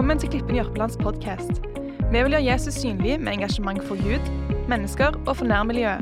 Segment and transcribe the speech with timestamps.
[0.00, 1.58] Velkommen til Klippen Jørpelands podkast.
[2.08, 4.30] Vi vil gjøre Jesus synlig med engasjement for Gud,
[4.70, 6.00] mennesker og for nærmiljøet.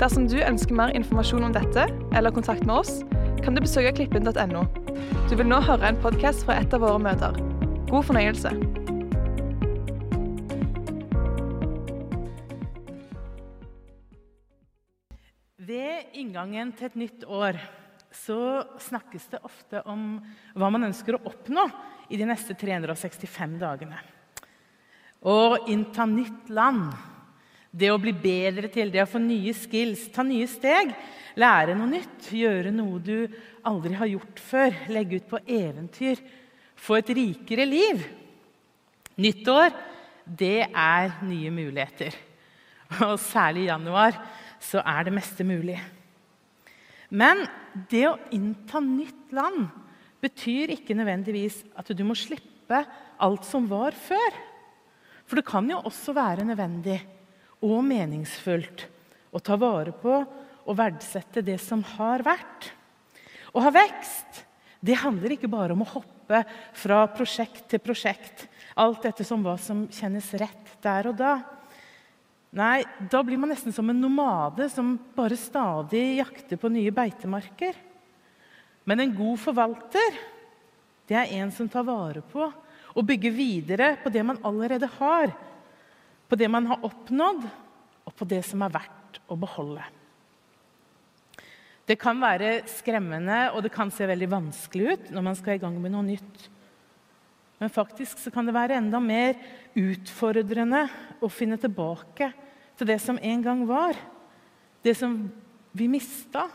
[0.00, 1.84] Dersom du ønsker mer informasjon om dette,
[2.16, 3.02] eller kontakt med oss,
[3.44, 4.64] kan du besøke klippen.no.
[5.28, 7.36] Du vil nå høre en podkast fra et av våre møter.
[7.92, 8.56] God fornøyelse.
[15.60, 17.60] Ved inngangen til et nytt år
[18.24, 20.14] så snakkes det ofte om
[20.56, 21.68] hva man ønsker å oppnå
[22.10, 23.98] i de neste 365 dagene.
[25.22, 26.90] Å innta nytt land,
[27.70, 30.90] det å bli bedre til, det å få nye skills, ta nye steg,
[31.38, 33.16] lære noe nytt, gjøre noe du
[33.68, 36.20] aldri har gjort før, legge ut på eventyr,
[36.76, 38.02] få et rikere liv.
[39.22, 39.72] Nyttår,
[40.26, 42.16] det er nye muligheter.
[43.06, 44.18] Og særlig i januar
[44.62, 45.78] så er det meste mulig.
[47.12, 47.44] Men
[47.90, 49.68] det å innta nytt land
[50.22, 52.82] betyr ikke nødvendigvis at du må slippe
[53.22, 54.38] alt som var før.
[55.26, 57.00] For det kan jo også være nødvendig
[57.62, 58.86] og meningsfullt
[59.32, 60.14] å ta vare på
[60.62, 62.70] og verdsette det som har vært.
[63.52, 64.44] Å ha vekst
[64.82, 66.42] det handler ikke bare om å hoppe
[66.74, 71.36] fra prosjekt til prosjekt, alt etter som hva som kjennes rett der og da.
[72.58, 77.78] Nei, da blir man nesten som en nomade som bare stadig jakter på nye beitemarker.
[78.88, 80.20] Men en god forvalter
[81.10, 82.46] det er en som tar vare på
[82.92, 85.32] og bygger videre på det man allerede har,
[86.28, 87.44] på det man har oppnådd,
[88.02, 89.84] og på det som er verdt å beholde.
[91.86, 95.62] Det kan være skremmende og det kan se veldig vanskelig ut når man skal i
[95.62, 96.48] gang med noe nytt.
[97.62, 99.36] Men faktisk så kan det være enda mer
[99.78, 100.86] utfordrende
[101.22, 102.32] å finne tilbake
[102.78, 103.98] til det som en gang var.
[104.82, 105.14] Det som
[105.72, 106.48] vi mista,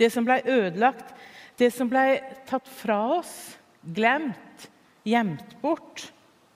[0.00, 1.12] det som ble ødelagt,
[1.60, 4.68] det som ble tatt fra oss, glemt,
[5.06, 6.08] gjemt bort,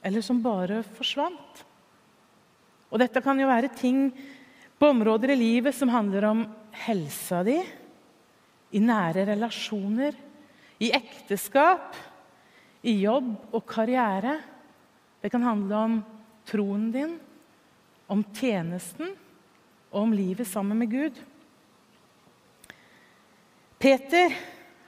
[0.03, 1.65] eller som bare forsvant.
[2.89, 4.09] Og dette kan jo være ting
[4.79, 6.45] på områder i livet som handler om
[6.87, 7.59] helsa di,
[8.71, 10.17] i nære relasjoner,
[10.79, 11.97] i ekteskap,
[12.87, 14.37] i jobb og karriere.
[15.19, 15.97] Det kan handle om
[16.49, 17.17] troen din,
[18.09, 19.11] om tjenesten
[19.91, 21.19] og om livet sammen med Gud.
[23.79, 24.33] Peter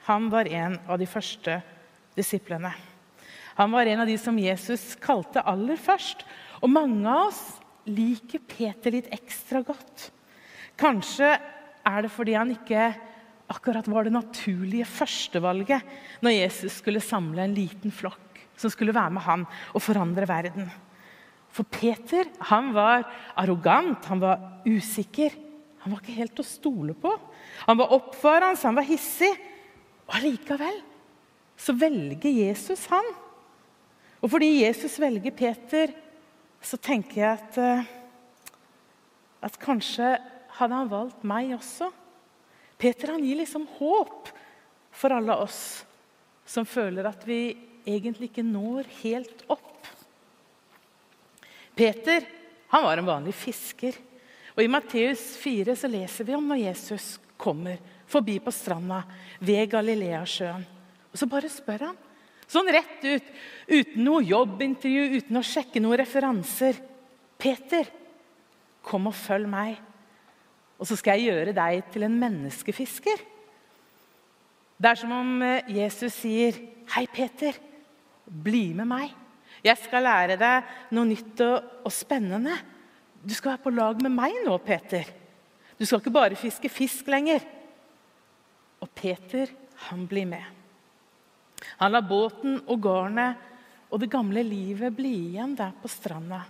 [0.07, 1.59] han var en av de første
[2.17, 2.71] disiplene.
[3.59, 6.23] Han var en av de som Jesus kalte aller først.
[6.63, 7.41] Og mange av oss
[7.89, 10.09] liker Peter litt ekstra godt.
[10.79, 11.35] Kanskje
[11.85, 12.91] er det fordi han ikke
[13.51, 19.13] akkurat var det naturlige førstevalget når Jesus skulle samle en liten flokk som skulle være
[19.17, 20.69] med han og forandre verden.
[21.51, 23.03] For Peter han var
[23.35, 25.33] arrogant, han var usikker.
[25.81, 27.11] Han var ikke helt å stole på.
[27.65, 29.33] Han var oppfarende, han var hissig.
[30.21, 30.77] Allikevel
[31.57, 33.07] så velger Jesus han.
[34.21, 35.93] Og fordi Jesus velger Peter,
[36.61, 37.89] så tenker jeg at, eh,
[39.41, 40.13] at kanskje
[40.57, 41.89] hadde han valgt meg også.
[42.77, 44.29] Peter han gir liksom håp
[44.93, 45.81] for alle oss
[46.45, 47.55] som føler at vi
[47.85, 49.89] egentlig ikke når helt opp.
[51.77, 52.25] Peter
[52.71, 53.97] han var en vanlig fisker.
[54.53, 57.79] Og I Matteus 4 så leser vi om når Jesus kommer
[58.11, 59.01] forbi på stranda
[59.39, 60.63] ved Galileasjøen.
[61.11, 61.99] Og så bare spør han,
[62.51, 63.31] sånn rett ut,
[63.71, 66.79] uten noe jobbintervju, uten å sjekke noen referanser.
[67.41, 67.87] 'Peter,
[68.85, 69.79] kom og følg meg,
[70.77, 73.27] og så skal jeg gjøre deg til en menneskefisker.'
[74.81, 76.57] Det er som om eh, Jesus sier,
[76.93, 77.57] 'Hei, Peter,
[78.25, 79.17] bli med meg.'
[79.61, 82.55] Jeg skal lære deg noe nytt og, og, spennende.
[83.21, 85.05] Du skal være på lag med meg nå, Peter.
[85.77, 87.45] Du skal ikke bare fiske fisk lenger.
[88.81, 89.51] Og Peter,
[89.89, 90.43] han blir med.
[91.81, 93.47] Han lar båten og garnet
[93.91, 96.41] og det gamle livet bli igjen der på stranda.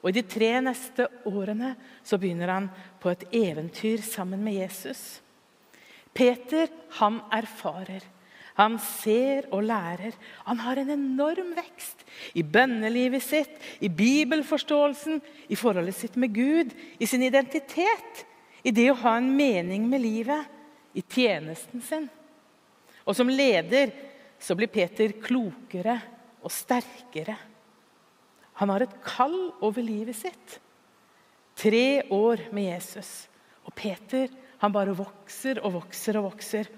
[0.00, 1.74] Og I de tre neste årene
[2.06, 2.68] så begynner han
[3.02, 5.20] på et eventyr sammen med Jesus.
[6.16, 6.70] Peter
[7.00, 8.04] han erfarer
[8.56, 10.14] han ser og lærer.
[10.48, 13.52] Han har en enorm vekst i bønnelivet sitt,
[13.84, 15.20] i bibelforståelsen,
[15.52, 18.24] i forholdet sitt med Gud, i sin identitet,
[18.64, 20.48] i det å ha en mening med livet,
[20.96, 22.08] i tjenesten sin.
[23.04, 23.92] Og som leder
[24.40, 25.98] så blir Peter klokere
[26.42, 27.36] og sterkere.
[28.56, 30.58] Han har et kall over livet sitt.
[31.56, 33.28] Tre år med Jesus.
[33.68, 36.68] Og Peter han bare vokser og vokser og vokser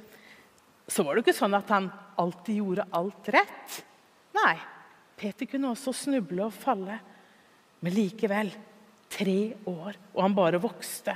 [0.89, 3.79] så var det ikke sånn at han alltid gjorde alt rett.
[4.39, 4.55] Nei,
[5.21, 6.97] Peter kunne også snuble og falle.
[7.85, 8.51] Men likevel
[9.13, 11.15] tre år, og han bare vokste.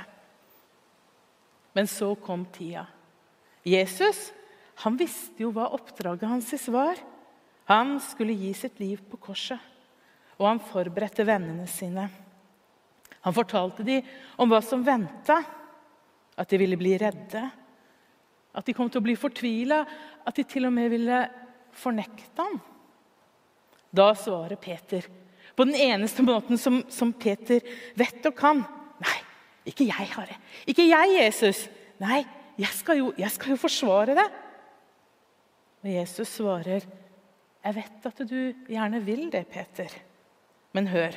[1.73, 2.85] Men så kom tida.
[3.63, 4.31] Jesus
[4.81, 6.97] han visste jo hva oppdraget hans var.
[7.69, 9.59] Han skulle gi sitt liv på korset,
[10.39, 12.09] og han forberedte vennene sine.
[13.23, 14.03] Han fortalte dem
[14.41, 15.37] om hva som venta,
[16.33, 17.43] at de ville bli redde,
[18.53, 19.83] at de kom til å bli fortvila,
[20.25, 21.19] at de til og med ville
[21.77, 22.59] fornekte ham.
[23.93, 25.05] Da svarer Peter,
[25.53, 27.61] på den eneste måten som, som Peter
[27.95, 28.63] vet og kan.
[29.65, 30.39] Ikke jeg, Herre.
[30.67, 31.67] Ikke jeg, Jesus.
[32.01, 32.23] Nei,
[32.59, 34.27] jeg skal jo, jeg skal jo forsvare det.
[35.83, 36.85] Og Jesus svarer,
[37.63, 39.87] 'Jeg vet at du gjerne vil det, Peter,
[40.73, 41.15] men hør.'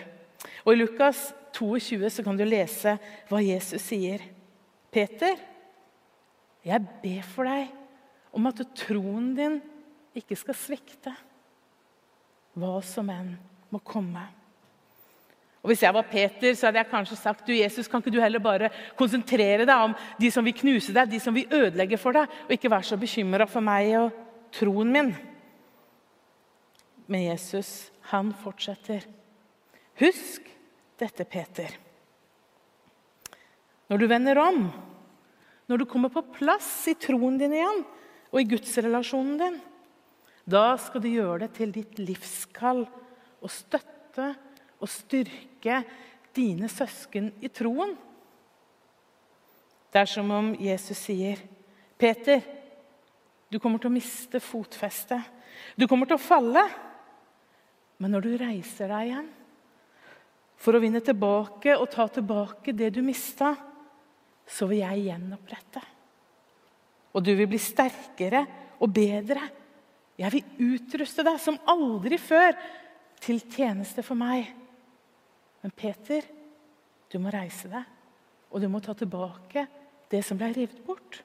[0.64, 2.98] Og I Lukas 22 så kan du lese
[3.28, 4.22] hva Jesus sier.
[4.93, 5.37] 'Peter,
[6.64, 7.70] jeg ber for deg
[8.32, 9.62] om at troen din
[10.14, 11.14] ikke skal svikte,
[12.54, 13.38] hva som enn
[13.70, 14.45] må komme.'
[15.67, 18.21] Og Hvis jeg var Peter, så hadde jeg kanskje sagt du Jesus, kan ikke du
[18.23, 22.15] heller bare konsentrere deg om de som vil knuse deg, de som vil ødelegge for
[22.15, 24.13] deg, og ikke være så bekymra for meg og
[24.55, 25.11] troen min.
[27.11, 29.03] Men Jesus, han fortsetter.
[29.99, 30.47] Husk
[31.03, 31.75] dette, Peter.
[33.91, 34.69] Når du vender om,
[35.67, 37.83] når du kommer på plass i troen din igjen
[38.31, 39.61] og i gudsrelasjonen din,
[40.47, 42.87] da skal du gjøre det til ditt livskall
[43.43, 44.37] å støtte
[44.81, 45.81] og styrke
[46.37, 47.94] dine søsken i troen.
[49.93, 51.40] Det er som om Jesus sier,
[51.96, 52.43] 'Peter,
[53.49, 55.23] du kommer til å miste fotfestet.
[55.78, 56.64] Du kommer til å falle.
[57.99, 59.28] Men når du reiser deg igjen
[60.61, 63.55] for å vinne tilbake og ta tilbake det du mista,
[64.46, 65.82] så vil jeg gjenopprette.
[67.17, 68.44] Og du vil bli sterkere
[68.81, 69.40] og bedre.
[70.20, 72.52] Jeg vil utruste deg som aldri før
[73.20, 74.52] til tjeneste for meg.
[75.67, 76.23] Men Peter,
[77.11, 77.87] du må reise deg,
[78.55, 79.65] og du må ta tilbake
[80.13, 81.19] det som ble revet bort.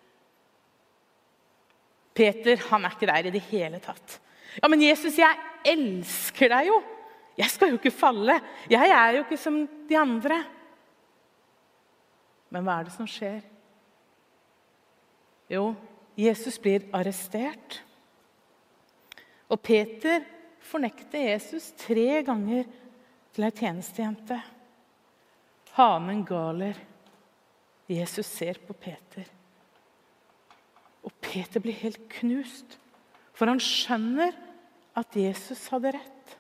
[2.17, 4.17] Peter han er ikke der i det hele tatt.
[4.57, 5.37] Ja, men Jesus, jeg
[5.69, 6.79] elsker deg jo!
[7.37, 8.39] Jeg skal jo ikke falle.
[8.69, 10.41] Jeg er jo ikke som de andre.
[12.49, 13.45] Men hva er det som skjer?
[15.53, 15.69] Jo,
[16.17, 17.83] Jesus blir arrestert.
[19.53, 20.25] Og Peter
[20.65, 22.65] fornekter Jesus tre ganger
[23.31, 24.37] til ei tjenestejente.
[25.77, 26.79] Hanen galer.
[27.91, 29.27] Jesus ser på Peter.
[31.03, 32.77] Og Peter blir helt knust,
[33.33, 34.35] for han skjønner
[34.99, 36.35] at Jesus hadde rett.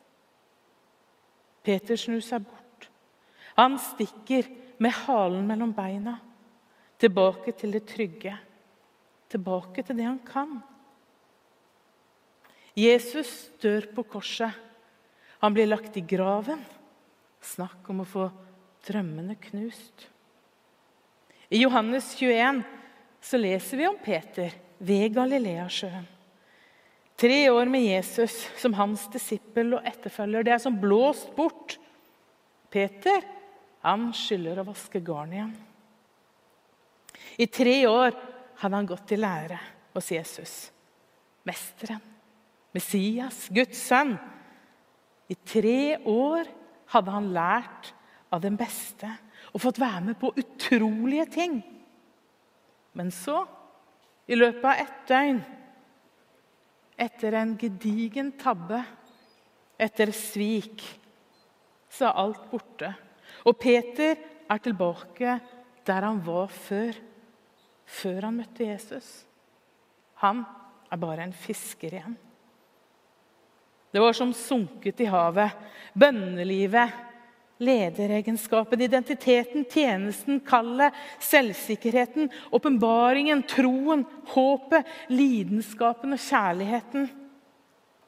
[1.65, 2.87] Peter snur seg bort.
[3.57, 4.47] Han stikker
[4.81, 6.15] med halen mellom beina,
[7.01, 8.35] tilbake til det trygge,
[9.29, 10.59] tilbake til det han kan.
[12.77, 14.53] Jesus dør på korset.
[15.41, 16.61] Han blir lagt i graven.
[17.41, 18.27] Snakk om å få
[18.85, 20.07] drømmene knust.
[21.51, 22.61] I Johannes 21
[23.21, 26.07] så leser vi om Peter ved Galileasjøen.
[27.21, 30.45] Tre år med Jesus som hans disippel og etterfølger.
[30.45, 31.75] Det er som blåst bort.
[32.71, 33.21] Peter
[33.85, 35.51] han skylder å vaske garn igjen.
[37.37, 38.15] I tre år
[38.61, 39.59] hadde han gått i lære
[39.93, 40.55] hos Jesus.
[41.45, 42.01] Mesteren,
[42.73, 44.15] Messias, Guds sønn.
[45.29, 46.49] I tre år
[46.91, 47.91] hadde han lært
[48.31, 49.09] av den beste
[49.51, 51.57] og fått være med på utrolige ting.
[52.95, 53.43] Men så,
[54.27, 55.41] i løpet av ett døgn,
[57.01, 58.81] etter en gedigen tabbe,
[59.81, 60.83] etter svik,
[61.91, 62.91] så er alt borte.
[63.47, 64.19] Og Peter
[64.51, 65.39] er tilbake
[65.87, 66.93] der han var før,
[67.89, 69.09] før han møtte Jesus.
[70.21, 70.43] Han
[70.91, 72.19] er bare en fisker igjen.
[73.91, 75.51] Det var som sunket i havet.
[75.93, 76.91] Bønnelivet
[77.61, 87.05] lederegenskapen, identiteten, tjenesten, kallet, selvsikkerheten, åpenbaringen, troen, håpet, lidenskapen og kjærligheten.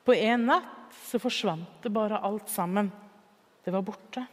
[0.04, 2.90] På en natt så forsvant det bare alt sammen.
[3.63, 4.25] Det var borte.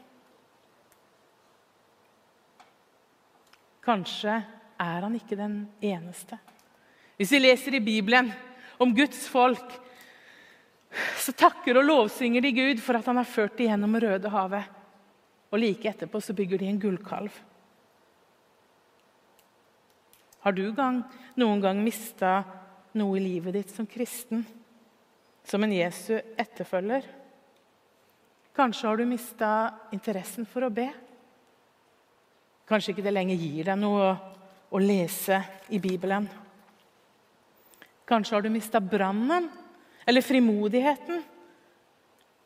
[3.84, 4.40] Kanskje
[4.80, 6.40] er han ikke den eneste.
[7.20, 8.32] Hvis vi leser i Bibelen
[8.80, 9.76] om Guds folk,
[10.90, 14.76] så takker og lovsynger de Gud for at han har ført dem gjennom Rødehavet.
[15.50, 17.34] Og like etterpå så bygger de en gullkalv.
[20.40, 21.02] Har du gang,
[21.36, 22.40] noen gang mista
[22.96, 24.44] noe i livet ditt som kristen?
[25.44, 27.06] Som en Jesu etterfølger?
[28.56, 29.50] Kanskje har du mista
[29.94, 30.88] interessen for å be?
[32.70, 34.10] Kanskje ikke det lenger gir deg noe
[34.70, 35.42] å lese
[35.74, 36.28] i Bibelen?
[38.06, 39.48] Kanskje har du mista brannen
[40.10, 41.22] eller frimodigheten?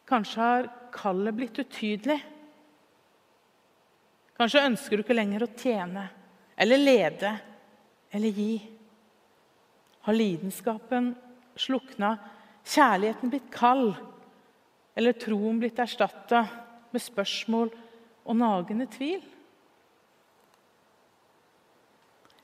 [0.04, 2.18] Kanskje har kallet blitt utydelig?
[4.36, 6.02] Kanskje ønsker du ikke lenger å tjene
[6.60, 7.30] eller lede
[8.12, 8.58] eller gi.
[10.04, 11.14] Har lidenskapen
[11.56, 12.18] slukna
[12.68, 13.94] kjærligheten blitt kald,
[14.92, 16.44] eller troen blitt erstatta
[16.92, 17.72] med spørsmål
[18.28, 19.24] og nagende tvil?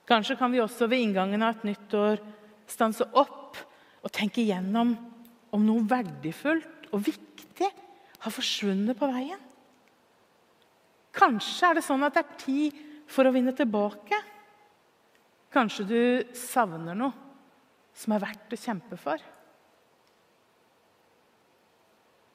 [0.09, 2.25] Kanskje kan vi også ved inngangen av et nytt år
[2.73, 3.61] stanse opp
[4.01, 4.97] og tenke igjennom
[5.55, 7.71] om noe verdifullt og viktig
[8.21, 9.41] har forsvunnet på veien.
[11.17, 12.81] Kanskje er det sånn at det er tid
[13.11, 14.19] for å vinne tilbake.
[15.51, 16.01] Kanskje du
[16.39, 17.13] savner noe
[17.97, 19.19] som er verdt å kjempe for.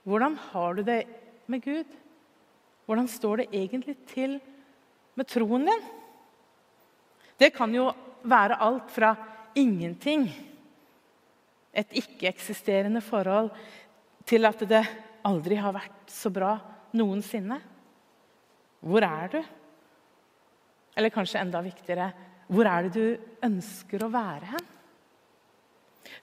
[0.06, 1.00] Hvordan har du det
[1.50, 1.88] med Gud?
[2.86, 4.36] Hvordan står det egentlig til
[5.18, 5.86] med troen din?
[7.40, 7.88] Det kan jo
[8.26, 9.16] være alt fra
[9.58, 10.28] ingenting,
[11.76, 13.52] et ikke-eksisterende forhold,
[14.26, 14.82] til at det
[15.28, 16.56] aldri har vært så bra
[16.98, 17.60] noensinne.
[18.86, 19.42] Hvor er du?
[20.96, 22.10] Eller kanskje enda viktigere
[22.48, 24.66] hvor er det du ønsker å være hen?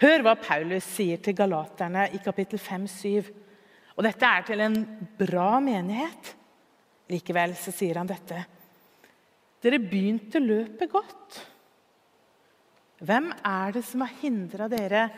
[0.03, 3.31] Hør hva Paulus sier til galaterne i kapittel 5-7.
[3.97, 4.77] Og dette er til en
[5.19, 6.33] bra menighet.
[7.11, 8.39] Likevel så sier han dette.
[9.63, 11.41] Dere begynte løpet godt.
[13.03, 15.09] Hvem er det som har hindra dere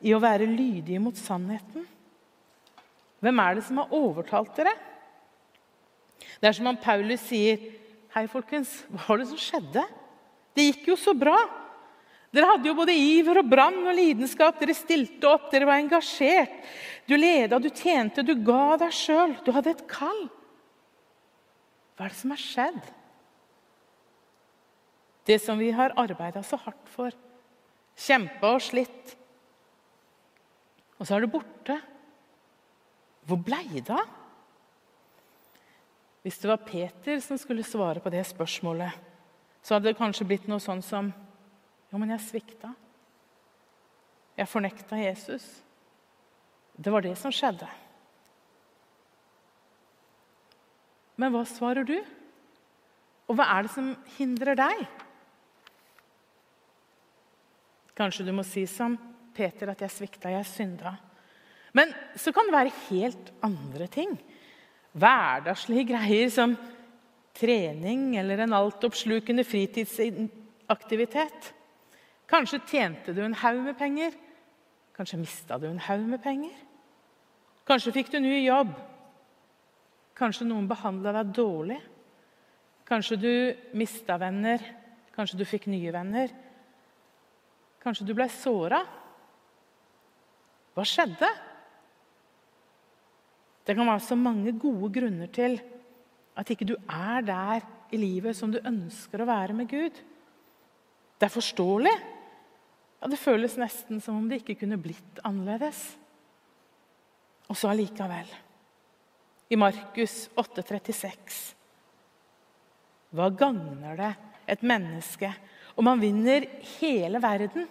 [0.00, 1.86] i å være lydige mot sannheten?
[3.20, 4.72] Hvem er det som har overtalt dere?
[6.40, 7.60] Det er som om Paulus sier,
[8.10, 9.86] 'Hei, folkens, hva var det som skjedde?'
[10.54, 11.36] Det gikk jo så bra.
[12.34, 14.58] Dere hadde jo både iver og brann og lidenskap.
[14.58, 16.52] Dere stilte opp, dere var engasjert.
[17.06, 19.36] Du leda, du tjente, du ga deg sjøl.
[19.44, 20.28] Du hadde et kall.
[21.94, 22.82] Hva er det som har skjedd?
[25.26, 27.14] Det som vi har arbeida så hardt for,
[27.98, 29.16] kjempa og slitt.
[31.00, 31.78] Og så er det borte.
[33.24, 34.18] Hvor blei det av?
[36.20, 38.92] Hvis det var Peter som skulle svare på det spørsmålet,
[39.64, 41.12] så hadde det kanskje blitt noe sånn som
[41.90, 42.68] Jo, men jeg svikta.
[44.38, 45.42] Jeg fornekta Jesus.
[46.78, 47.66] Det var det som skjedde.
[51.18, 51.96] Men hva svarer du?
[53.26, 53.90] Og hva er det som
[54.20, 54.84] hindrer deg?
[57.98, 58.94] Kanskje du må si som
[59.34, 60.96] Peter at 'jeg svikta, jeg synda'.
[61.72, 64.20] Men så kan det være helt andre ting.
[64.92, 66.56] Hverdagslige greier som
[67.34, 71.54] trening eller en altoppslukende fritidsaktivitet.
[72.30, 74.10] Kanskje tjente du en haug med penger.
[74.96, 76.54] Kanskje mista du en haug med penger.
[77.66, 78.74] Kanskje fikk du ny jobb.
[80.14, 81.80] Kanskje noen behandla deg dårlig.
[82.84, 84.58] Kanskje du mista venner.
[85.14, 86.28] Kanskje du fikk nye venner.
[87.80, 88.82] Kanskje du ble såra.
[90.80, 91.28] Hva skjedde?
[93.68, 95.58] Det kan være så mange gode grunner til
[96.40, 99.98] at ikke du er der i livet som du ønsker å være med Gud.
[101.20, 101.92] Det er forståelig.
[102.96, 105.82] Ja, Det føles nesten som om det ikke kunne blitt annerledes.
[107.52, 108.30] Og så allikevel.
[109.52, 111.42] I Markus 8,36
[113.12, 114.14] Hva gagner det
[114.48, 115.28] et menneske
[115.76, 117.68] om han vinner hele verden,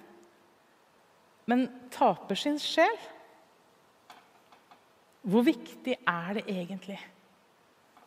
[1.49, 2.97] men taper sin sjel.
[5.29, 6.99] Hvor viktig er det egentlig?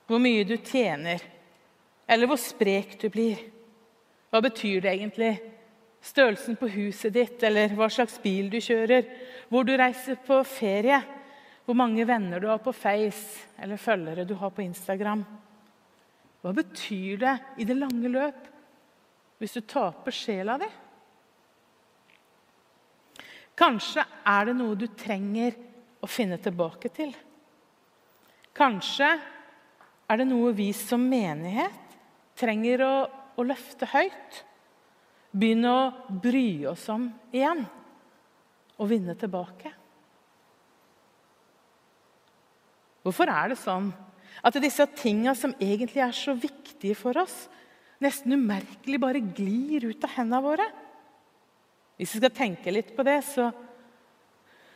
[0.07, 1.23] Hvor mye du tjener,
[2.07, 3.41] eller hvor sprek du blir?
[4.33, 5.33] Hva betyr det egentlig?
[6.03, 9.07] Størrelsen på huset ditt, eller hva slags bil du kjører?
[9.51, 10.99] Hvor du reiser på ferie?
[11.63, 15.23] Hvor mange venner du har på Face, eller følgere du har på Instagram?
[16.43, 18.49] Hva betyr det i det lange løp
[19.43, 20.67] hvis du taper sjela di?
[23.63, 25.55] Kanskje er det noe du trenger
[26.03, 27.13] å finne tilbake til.
[28.59, 29.11] Kanskje
[30.11, 31.95] er det noe vi som menighet
[32.39, 32.95] trenger å,
[33.39, 34.41] å løfte høyt.
[35.31, 35.85] Begynne å
[36.25, 37.63] bry oss om igjen
[38.83, 39.71] og vinne tilbake.
[43.07, 43.93] Hvorfor er det sånn
[44.43, 47.47] at disse tinga som egentlig er så viktige for oss,
[48.03, 50.67] nesten umerkelig bare glir ut av hendene våre.
[52.03, 53.45] Hvis vi skal tenke litt på det, så,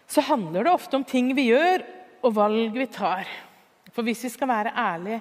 [0.07, 1.83] så handler det ofte om ting vi gjør,
[2.23, 3.27] og valg vi tar.
[3.91, 5.19] For hvis vi skal være ærlige,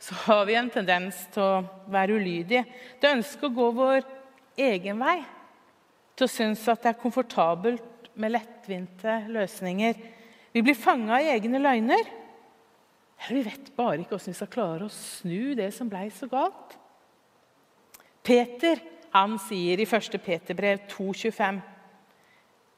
[0.00, 2.64] så har vi en tendens til å være ulydige.
[2.96, 4.08] Til å ønske å gå vår
[4.70, 5.18] egen vei.
[6.16, 10.00] Til å synes at det er komfortabelt med lettvinte løsninger.
[10.56, 12.12] Vi blir fanga i egne løgner.
[13.20, 16.30] Eller Vi vet bare ikke hvordan vi skal klare å snu det som blei så
[16.30, 16.78] galt.
[18.24, 18.80] Peter
[19.12, 20.18] han sier i 1.
[20.24, 21.60] Peterbrev 2,25.: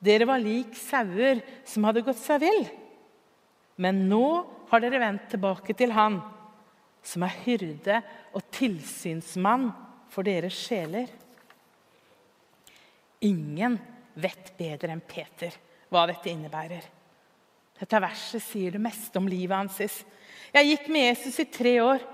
[0.01, 2.65] Dere var lik sauer som hadde gått seg vill.
[3.81, 4.27] Men nå
[4.71, 6.21] har dere vendt tilbake til Han,
[7.03, 8.01] som er hyrde
[8.37, 9.71] og tilsynsmann
[10.13, 11.09] for deres sjeler.
[13.25, 13.79] Ingen
[14.21, 15.55] vet bedre enn Peter
[15.91, 16.85] hva dette innebærer.
[17.81, 20.03] Dette verset sier det meste om livet hans.
[20.53, 22.05] Jeg gikk med Jesus i tre år,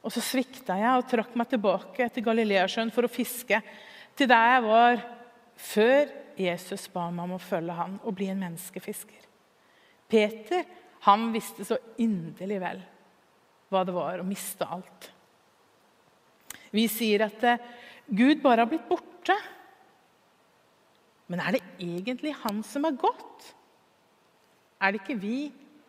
[0.00, 3.60] og så svikta jeg og trakk meg tilbake til Galileasjøen for å fiske,
[4.16, 5.02] til der jeg var
[5.60, 9.28] før Jesus ba meg om å følge han og bli en menneskefisker.
[10.10, 10.64] Peter
[11.06, 12.80] han visste så inderlig vel
[13.70, 15.10] hva det var å miste alt.
[16.74, 17.62] Vi sier at eh,
[18.10, 19.36] Gud bare har blitt borte.
[21.30, 23.52] Men er det egentlig han som er gått?
[24.82, 25.38] Er det ikke vi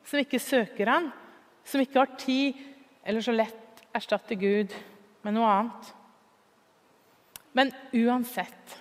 [0.05, 1.09] som ikke søker han,
[1.65, 2.59] som ikke har tid
[3.07, 4.73] eller så lett erstatte Gud
[5.25, 5.91] med noe annet?
[7.51, 8.77] Men uansett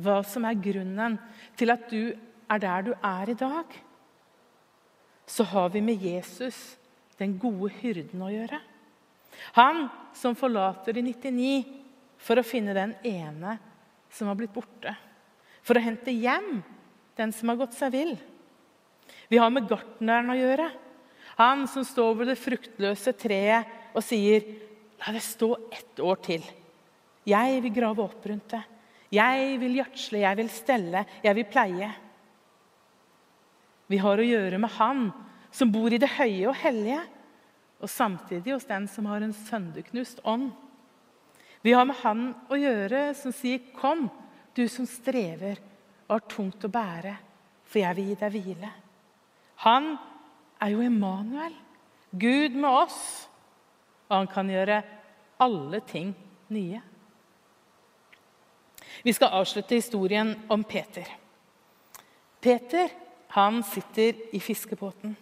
[0.00, 1.18] hva som er grunnen
[1.58, 2.12] til at du
[2.50, 3.74] er der du er i dag,
[5.30, 6.56] så har vi med Jesus,
[7.20, 8.58] den gode hyrden, å gjøre.
[9.54, 9.84] Han
[10.16, 11.52] som forlater de 99
[12.20, 13.54] for å finne den ene
[14.10, 14.96] som har blitt borte.
[15.62, 16.64] For å hente hjem
[17.20, 18.14] den som har gått seg vill.
[19.30, 20.66] Vi har med gartneren å gjøre.
[21.38, 24.44] Han som står ved det fruktløse treet og sier,
[25.00, 26.42] 'La det stå ett år til.
[27.24, 28.62] Jeg vil grave opp rundt det.
[29.10, 31.94] Jeg vil gjødsle, jeg vil stelle, jeg vil pleie.'
[33.90, 35.10] Vi har å gjøre med Han
[35.50, 37.00] som bor i det høye og hellige,
[37.80, 40.52] og samtidig hos den som har en sønderknust ånd.
[41.64, 44.10] Vi har med Han å gjøre som sier, 'Kom,
[44.54, 45.58] du som strever
[46.08, 47.16] og har tungt å bære,
[47.64, 48.72] for jeg vil gi deg hvile.'
[49.56, 49.98] Han
[50.60, 51.52] er jo Emanuel,
[52.16, 53.28] Gud med oss,
[54.10, 54.82] og han kan gjøre
[55.40, 56.12] alle ting
[56.52, 56.80] nye.
[59.06, 61.06] Vi skal avslutte historien om Peter.
[62.40, 62.90] Peter
[63.30, 65.14] han sitter i fiskebåten.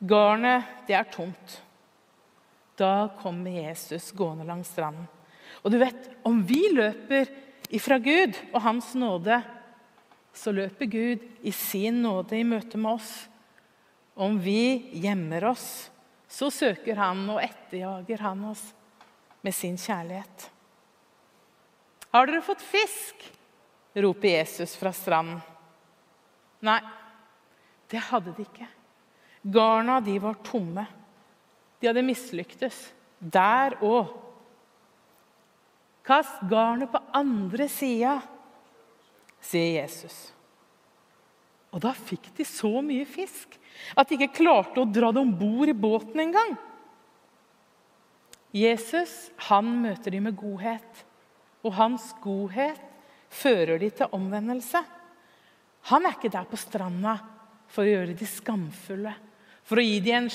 [0.00, 1.60] Garnet, det er tomt.
[2.76, 5.06] Da kommer Jesus gående langs stranden.
[5.62, 7.28] Og du vet, om vi løper
[7.70, 9.40] ifra Gud og Hans nåde,
[10.32, 13.12] så løper Gud i sin nåde i møte med oss.
[14.16, 15.90] Om vi gjemmer oss,
[16.30, 18.62] så søker Han og etterjager Han oss
[19.42, 20.46] med sin kjærlighet.
[22.14, 23.26] Har dere fått fisk?
[23.94, 25.40] roper Jesus fra stranden.
[26.62, 26.78] Nei,
[27.90, 28.68] det hadde de ikke.
[29.42, 30.84] Garna de var tomme.
[31.80, 32.78] De hadde mislyktes
[33.18, 34.12] der òg.
[36.06, 38.20] Kast garnet på andre sida,
[39.42, 40.30] sier Jesus.
[41.70, 43.56] Og da fikk de så mye fisk
[43.96, 46.56] at de ikke klarte å dra det om bord i båten engang.
[48.50, 51.04] Jesus han møter dem med godhet,
[51.62, 52.80] og hans godhet
[53.30, 54.82] fører dem til omvendelse.
[55.92, 57.14] Han er ikke der på stranda
[57.70, 59.14] for å gjøre de skamfulle
[59.70, 60.30] for å gi dem en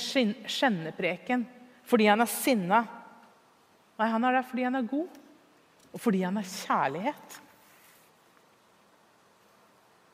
[0.47, 1.41] skjennepreken
[1.85, 2.77] fordi han er sinna.
[3.99, 5.17] Nei, han er der fordi han er god,
[5.91, 7.35] og fordi han er kjærlighet.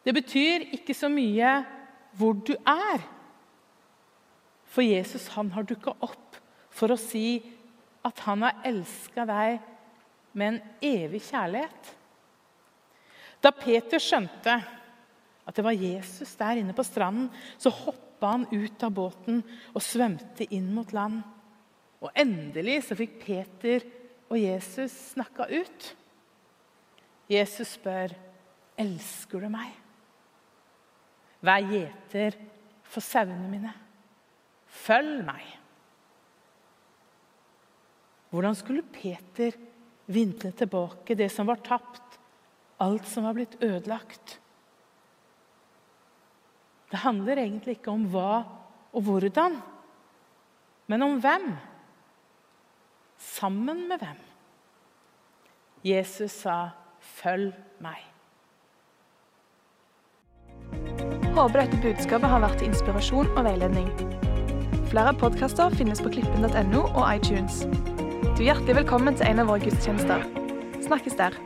[0.01, 1.59] Det betyr ikke så mye
[2.17, 3.03] hvor du er.
[4.71, 6.37] For Jesus han har dukka opp
[6.71, 7.41] for å si
[8.07, 9.59] at han har elska deg
[10.33, 11.91] med en evig kjærlighet.
[13.41, 14.55] Da Peter skjønte
[15.41, 19.41] at det var Jesus der inne på stranden, så hoppa han ut av båten
[19.73, 21.19] og svømte inn mot land.
[22.01, 23.85] Og endelig så fikk Peter
[24.31, 25.91] og Jesus snakka ut.
[27.31, 28.13] Jesus spør,
[28.77, 29.80] 'Elsker du meg?'
[31.41, 32.37] Vær gjeter
[32.85, 33.73] for sauene mine.
[34.71, 35.45] Følg meg.
[38.31, 39.57] Hvordan skulle Peter
[40.11, 42.19] vinne tilbake det som var tapt,
[42.81, 44.37] alt som var blitt ødelagt?
[46.91, 48.43] Det handler egentlig ikke om hva
[48.91, 49.57] og hvordan,
[50.91, 51.51] men om hvem.
[53.21, 54.19] Sammen med hvem.
[55.83, 58.10] Jesus sa, 'Følg meg'.
[61.31, 63.87] Håper dette budskapet har vært til inspirasjon og veiledning.
[64.91, 67.61] Flere podkaster finnes på klippen.no og iTunes.
[68.35, 70.27] Du er hjertelig velkommen til en av våre gudstjenester.
[70.83, 71.39] Snakkes der.